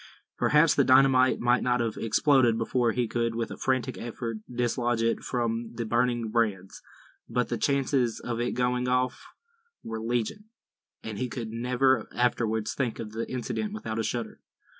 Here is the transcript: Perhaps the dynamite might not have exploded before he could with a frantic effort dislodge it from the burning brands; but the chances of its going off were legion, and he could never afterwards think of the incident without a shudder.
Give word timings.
Perhaps 0.35 0.73
the 0.73 0.83
dynamite 0.83 1.39
might 1.39 1.61
not 1.61 1.79
have 1.79 1.95
exploded 1.95 2.57
before 2.57 2.91
he 2.91 3.07
could 3.07 3.35
with 3.35 3.51
a 3.51 3.57
frantic 3.57 3.99
effort 3.99 4.37
dislodge 4.51 5.03
it 5.03 5.19
from 5.19 5.75
the 5.75 5.85
burning 5.85 6.29
brands; 6.31 6.81
but 7.29 7.49
the 7.49 7.57
chances 7.59 8.19
of 8.19 8.39
its 8.39 8.57
going 8.57 8.87
off 8.87 9.27
were 9.83 10.01
legion, 10.01 10.45
and 11.03 11.19
he 11.19 11.29
could 11.29 11.51
never 11.51 12.07
afterwards 12.15 12.73
think 12.73 12.97
of 12.97 13.11
the 13.11 13.31
incident 13.31 13.73
without 13.73 13.99
a 13.99 14.03
shudder. 14.03 14.39